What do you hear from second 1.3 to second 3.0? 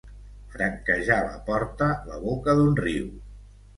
porta, la boca d'un